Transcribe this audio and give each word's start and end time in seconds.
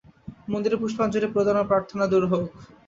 মন্দিরে 0.51 0.77
পুষ্পাঞ্জলি 0.81 1.27
প্রদান 1.33 1.55
ও 1.57 1.69
প্রার্থনা 1.71 2.05
দূর 2.11 2.23
হউক। 2.31 2.51